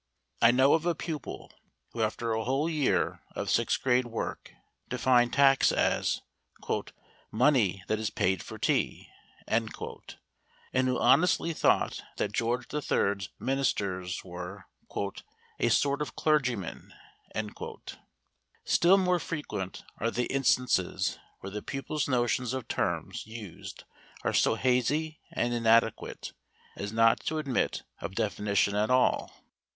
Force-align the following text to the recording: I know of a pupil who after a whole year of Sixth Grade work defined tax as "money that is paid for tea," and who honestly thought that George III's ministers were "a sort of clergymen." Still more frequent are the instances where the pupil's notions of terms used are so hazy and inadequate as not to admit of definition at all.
I 0.41 0.49
know 0.49 0.73
of 0.73 0.87
a 0.87 0.95
pupil 0.95 1.53
who 1.91 2.01
after 2.01 2.33
a 2.33 2.43
whole 2.43 2.67
year 2.67 3.21
of 3.35 3.51
Sixth 3.51 3.79
Grade 3.79 4.07
work 4.07 4.51
defined 4.89 5.31
tax 5.31 5.71
as 5.71 6.23
"money 7.29 7.83
that 7.85 7.99
is 7.99 8.09
paid 8.09 8.41
for 8.41 8.57
tea," 8.57 9.09
and 9.47 9.69
who 9.77 10.99
honestly 10.99 11.53
thought 11.53 12.01
that 12.17 12.31
George 12.31 12.65
III's 12.73 13.29
ministers 13.37 14.25
were 14.25 14.65
"a 15.59 15.69
sort 15.69 16.01
of 16.01 16.15
clergymen." 16.15 16.95
Still 18.63 18.97
more 18.97 19.19
frequent 19.19 19.83
are 19.99 20.09
the 20.09 20.25
instances 20.33 21.19
where 21.41 21.51
the 21.51 21.61
pupil's 21.61 22.07
notions 22.07 22.53
of 22.53 22.67
terms 22.67 23.27
used 23.27 23.83
are 24.23 24.33
so 24.33 24.55
hazy 24.55 25.19
and 25.31 25.53
inadequate 25.53 26.33
as 26.75 26.91
not 26.91 27.19
to 27.27 27.37
admit 27.37 27.83
of 27.99 28.15
definition 28.15 28.75
at 28.75 28.89
all. 28.89 29.31